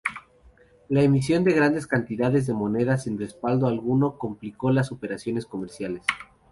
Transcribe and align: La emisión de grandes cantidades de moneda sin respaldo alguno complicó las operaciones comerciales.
La 0.89 1.03
emisión 1.03 1.43
de 1.43 1.53
grandes 1.53 1.85
cantidades 1.85 2.47
de 2.47 2.55
moneda 2.55 2.97
sin 2.97 3.19
respaldo 3.19 3.67
alguno 3.67 4.17
complicó 4.17 4.71
las 4.71 4.91
operaciones 4.91 5.45
comerciales. 5.45 6.01